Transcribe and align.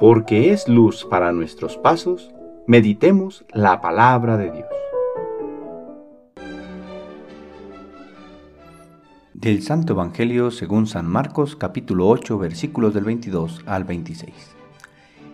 porque 0.00 0.50
es 0.50 0.66
luz 0.66 1.04
para 1.04 1.30
nuestros 1.30 1.76
pasos, 1.76 2.30
meditemos 2.66 3.44
la 3.52 3.82
palabra 3.82 4.38
de 4.38 4.50
Dios. 4.50 4.66
Del 9.34 9.62
Santo 9.62 9.92
Evangelio 9.92 10.50
según 10.50 10.86
San 10.86 11.06
Marcos 11.06 11.54
capítulo 11.54 12.08
8 12.08 12.38
versículos 12.38 12.94
del 12.94 13.04
22 13.04 13.62
al 13.66 13.84
26. 13.84 14.32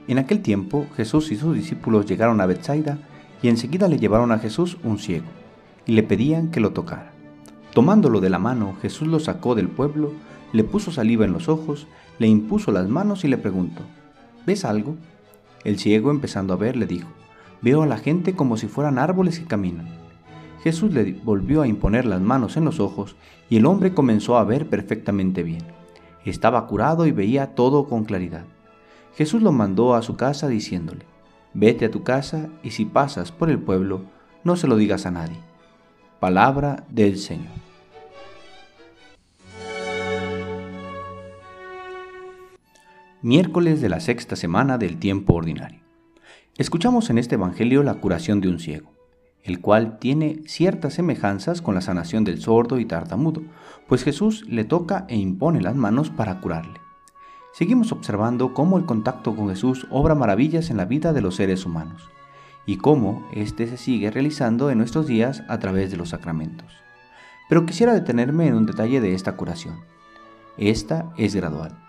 En 0.09 0.18
aquel 0.18 0.43
tiempo 0.43 0.87
Jesús 0.96 1.30
y 1.30 1.37
sus 1.37 1.55
discípulos 1.55 2.05
llegaron 2.07 2.41
a 2.41 2.46
Bethsaida 2.46 2.98
y 3.43 3.48
enseguida 3.48 3.87
le 3.87 4.01
llevaron 4.01 4.33
a 4.33 4.41
Jesús 4.41 4.79
un 4.83 4.98
ciego 4.98 5.27
y 5.87 5.93
le 5.93 6.03
pedían 6.03 6.51
que 6.51 6.59
lo 6.59 6.73
tocara. 6.73 7.12
Tomándolo 7.73 8.21
de 8.21 8.30
la 8.30 8.41
mano, 8.41 8.75
Jesús 8.83 9.07
lo 9.07 9.21
sacó 9.21 9.55
del 9.55 9.69
pueblo, 9.69 10.12
le 10.53 10.64
puso 10.64 10.91
saliva 10.91 11.25
en 11.25 11.33
los 11.33 11.48
ojos, 11.48 11.87
le 12.19 12.27
impuso 12.27 12.73
las 12.73 12.89
manos 12.89 13.25
y 13.25 13.29
le 13.29 13.39
preguntó, 13.39 13.82
¿ves 14.46 14.64
algo? 14.64 14.96
El 15.64 15.79
ciego, 15.79 16.11
empezando 16.11 16.54
a 16.54 16.57
ver, 16.57 16.77
le 16.77 16.87
dijo, 16.87 17.09
veo 17.61 17.82
a 17.82 17.87
la 17.87 17.99
gente 17.99 18.35
como 18.35 18.57
si 18.57 18.68
fueran 18.68 18.99
árboles 18.99 19.41
que 19.41 19.46
caminan. 19.46 19.89
Jesús 20.63 20.93
le 20.93 21.13
volvió 21.13 21.63
a 21.63 21.67
imponer 21.67 22.07
las 22.07 22.21
manos 22.21 22.57
en 22.57 22.64
los 22.64 22.81
ojos 22.81 23.17
y 23.49 23.57
el 23.57 23.67
hombre 23.67 23.95
comenzó 23.95 24.37
a 24.37 24.45
ver 24.45 24.68
perfectamente 24.68 25.43
bien. 25.43 25.63
Estaba 26.25 26.67
curado 26.67 27.07
y 27.07 27.13
veía 27.13 27.54
todo 27.54 27.89
con 27.89 28.04
claridad. 28.04 28.45
Jesús 29.17 29.43
lo 29.43 29.53
mandó 29.53 29.95
a 29.95 30.03
su 30.03 30.17
casa 30.17 30.49
diciéndole, 30.49 31.04
vete 31.54 31.87
a 31.87 31.90
tu 31.90 32.03
casa 32.03 32.48
y 32.62 32.70
si 32.70 32.84
pasas 32.84 33.33
por 33.33 33.51
el 33.51 33.59
pueblo, 33.59 34.03
no 34.45 34.56
se 34.56 34.69
lo 34.69 34.77
digas 34.77 35.06
a 35.06 35.11
nadie. 35.11 35.39
Palabra 36.20 36.84
del 36.89 37.19
Señor. 37.19 37.66
Miércoles 43.27 43.80
de 43.80 43.89
la 43.89 43.98
sexta 43.98 44.36
semana 44.36 44.78
del 44.78 44.98
tiempo 44.98 45.34
ordinario. 45.34 45.81
Escuchamos 46.59 47.11
en 47.11 47.19
este 47.19 47.34
Evangelio 47.34 47.83
la 47.83 47.95
curación 47.95 48.41
de 48.41 48.48
un 48.48 48.61
ciego, 48.61 48.92
el 49.42 49.61
cual 49.61 49.98
tiene 49.98 50.42
ciertas 50.47 50.95
semejanzas 50.95 51.61
con 51.61 51.75
la 51.75 51.81
sanación 51.81 52.23
del 52.23 52.41
sordo 52.41 52.78
y 52.78 52.84
tartamudo, 52.84 53.42
pues 53.89 54.05
Jesús 54.05 54.47
le 54.47 54.62
toca 54.62 55.06
e 55.09 55.17
impone 55.17 55.61
las 55.61 55.75
manos 55.75 56.09
para 56.09 56.39
curarle. 56.41 56.78
Seguimos 57.53 57.91
observando 57.91 58.55
cómo 58.55 58.78
el 58.78 58.84
contacto 58.84 59.34
con 59.34 59.48
Jesús 59.48 59.89
obra 59.91 60.14
maravillas 60.14 60.70
en 60.70 60.77
la 60.77 60.84
vida 60.84 61.12
de 61.12 61.23
los 61.23 61.34
seres 61.34 61.67
humanos, 61.67 62.08
y 62.64 62.77
cómo 62.77 63.27
éste 63.33 63.67
se 63.67 63.77
sigue 63.77 64.12
realizando 64.12 64.70
en 64.70 64.79
nuestros 64.79 65.08
días 65.08 65.42
a 65.48 65.58
través 65.58 65.91
de 65.91 65.97
los 65.97 66.11
sacramentos. 66.11 66.70
Pero 67.48 67.67
quisiera 67.67 67.92
detenerme 67.92 68.47
en 68.47 68.55
un 68.55 68.67
detalle 68.67 69.01
de 69.01 69.14
esta 69.14 69.33
curación. 69.33 69.81
Esta 70.58 71.12
es 71.17 71.34
gradual 71.34 71.86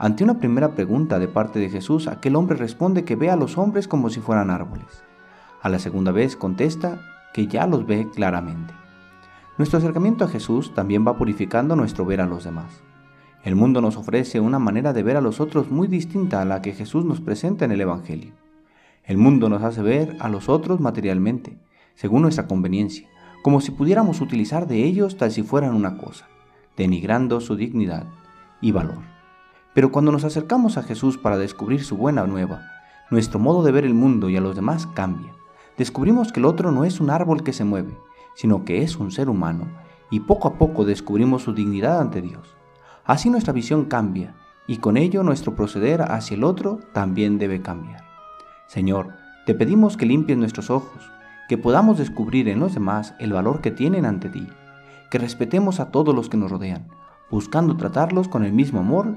ante 0.00 0.22
una 0.22 0.38
primera 0.38 0.76
pregunta 0.76 1.18
de 1.18 1.26
parte 1.26 1.58
de 1.58 1.70
Jesús, 1.70 2.06
aquel 2.06 2.36
hombre 2.36 2.56
responde 2.56 3.04
que 3.04 3.16
ve 3.16 3.30
a 3.30 3.36
los 3.36 3.58
hombres 3.58 3.88
como 3.88 4.10
si 4.10 4.20
fueran 4.20 4.48
árboles. 4.48 5.02
A 5.60 5.68
la 5.68 5.80
segunda 5.80 6.12
vez 6.12 6.36
contesta 6.36 7.00
que 7.34 7.48
ya 7.48 7.66
los 7.66 7.84
ve 7.84 8.08
claramente. 8.14 8.72
Nuestro 9.56 9.78
acercamiento 9.78 10.24
a 10.24 10.28
Jesús 10.28 10.72
también 10.72 11.04
va 11.04 11.18
purificando 11.18 11.74
nuestro 11.74 12.04
ver 12.04 12.20
a 12.20 12.26
los 12.26 12.44
demás. 12.44 12.80
El 13.42 13.56
mundo 13.56 13.80
nos 13.80 13.96
ofrece 13.96 14.38
una 14.38 14.60
manera 14.60 14.92
de 14.92 15.02
ver 15.02 15.16
a 15.16 15.20
los 15.20 15.40
otros 15.40 15.68
muy 15.68 15.88
distinta 15.88 16.40
a 16.40 16.44
la 16.44 16.62
que 16.62 16.74
Jesús 16.74 17.04
nos 17.04 17.20
presenta 17.20 17.64
en 17.64 17.72
el 17.72 17.80
Evangelio. 17.80 18.34
El 19.02 19.18
mundo 19.18 19.48
nos 19.48 19.64
hace 19.64 19.82
ver 19.82 20.16
a 20.20 20.28
los 20.28 20.48
otros 20.48 20.78
materialmente, 20.78 21.58
según 21.96 22.22
nuestra 22.22 22.46
conveniencia, 22.46 23.08
como 23.42 23.60
si 23.60 23.72
pudiéramos 23.72 24.20
utilizar 24.20 24.68
de 24.68 24.84
ellos 24.84 25.16
tal 25.16 25.32
si 25.32 25.42
fueran 25.42 25.74
una 25.74 25.98
cosa, 25.98 26.28
denigrando 26.76 27.40
su 27.40 27.56
dignidad 27.56 28.06
y 28.60 28.70
valor. 28.70 29.17
Pero 29.74 29.92
cuando 29.92 30.12
nos 30.12 30.24
acercamos 30.24 30.76
a 30.76 30.82
Jesús 30.82 31.18
para 31.18 31.36
descubrir 31.38 31.84
su 31.84 31.96
buena 31.96 32.26
nueva, 32.26 32.62
nuestro 33.10 33.38
modo 33.38 33.62
de 33.62 33.72
ver 33.72 33.84
el 33.84 33.94
mundo 33.94 34.28
y 34.28 34.36
a 34.36 34.40
los 34.40 34.54
demás 34.54 34.86
cambia. 34.86 35.32
Descubrimos 35.76 36.32
que 36.32 36.40
el 36.40 36.46
otro 36.46 36.72
no 36.72 36.84
es 36.84 37.00
un 37.00 37.10
árbol 37.10 37.42
que 37.42 37.52
se 37.52 37.64
mueve, 37.64 37.96
sino 38.34 38.64
que 38.64 38.82
es 38.82 38.96
un 38.96 39.10
ser 39.10 39.28
humano, 39.28 39.66
y 40.10 40.20
poco 40.20 40.48
a 40.48 40.54
poco 40.54 40.84
descubrimos 40.84 41.42
su 41.42 41.54
dignidad 41.54 42.00
ante 42.00 42.20
Dios. 42.20 42.56
Así 43.04 43.30
nuestra 43.30 43.52
visión 43.52 43.86
cambia, 43.86 44.34
y 44.66 44.78
con 44.78 44.96
ello 44.96 45.22
nuestro 45.22 45.54
proceder 45.54 46.02
hacia 46.02 46.36
el 46.36 46.44
otro 46.44 46.80
también 46.92 47.38
debe 47.38 47.62
cambiar. 47.62 48.04
Señor, 48.66 49.14
te 49.46 49.54
pedimos 49.54 49.96
que 49.96 50.04
limpies 50.04 50.36
nuestros 50.36 50.68
ojos, 50.68 51.10
que 51.48 51.56
podamos 51.56 51.96
descubrir 51.96 52.48
en 52.48 52.60
los 52.60 52.74
demás 52.74 53.14
el 53.18 53.32
valor 53.32 53.62
que 53.62 53.70
tienen 53.70 54.04
ante 54.04 54.28
ti, 54.28 54.46
que 55.10 55.18
respetemos 55.18 55.80
a 55.80 55.90
todos 55.90 56.14
los 56.14 56.28
que 56.28 56.36
nos 56.36 56.50
rodean, 56.50 56.88
buscando 57.30 57.76
tratarlos 57.76 58.28
con 58.28 58.44
el 58.44 58.52
mismo 58.52 58.80
amor 58.80 59.16